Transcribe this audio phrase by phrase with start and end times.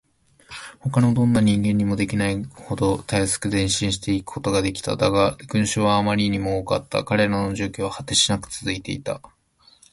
[0.79, 4.95] ほかのどんな人間にもできないほどたやすく前進していくことができた。
[4.97, 7.03] だが、群集はあまりにも多かった。
[7.03, 9.21] 彼らの住居は果てしなくつづいていた。